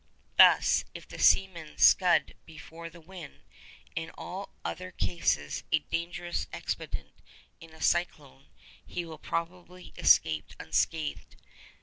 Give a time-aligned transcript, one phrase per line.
[0.35, 7.11] Thus, if the seaman scud before the wind—in all other cases a dangerous expedient
[7.59, 11.35] in a cyclone—he will probably escape unscathed.